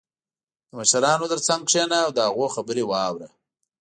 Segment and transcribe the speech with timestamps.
[0.69, 3.27] •د مشرانو تر څنګ کښېنه او د هغوی خبرې واوره.